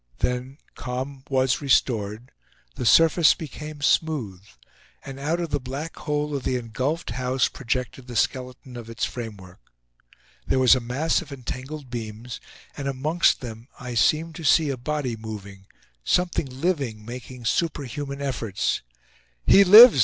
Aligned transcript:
Then 0.17 0.57
calm 0.73 1.23
was 1.29 1.61
restored, 1.61 2.31
the 2.73 2.87
surface 2.87 3.35
became 3.35 3.81
smooth; 3.83 4.41
and 5.05 5.19
out 5.19 5.39
of 5.39 5.51
the 5.51 5.59
black 5.59 5.95
hole 5.95 6.35
of 6.35 6.41
the 6.43 6.55
engulfed 6.55 7.11
house 7.11 7.47
projected 7.47 8.07
the 8.07 8.15
skeleton 8.15 8.75
of 8.77 8.89
its 8.89 9.05
framework. 9.05 9.59
There 10.47 10.57
was 10.57 10.73
a 10.73 10.79
mass 10.79 11.21
of 11.21 11.31
entangled 11.31 11.91
beams, 11.91 12.41
and, 12.75 12.87
amongst 12.87 13.41
them, 13.41 13.67
I 13.79 13.93
seemed 13.93 14.33
to 14.37 14.43
see 14.43 14.71
a 14.71 14.75
body 14.75 15.15
moving, 15.15 15.67
something 16.03 16.47
living 16.47 17.05
making 17.05 17.45
superhuman 17.45 18.23
efforts. 18.23 18.81
"He 19.45 19.63
lives!" 19.63 19.99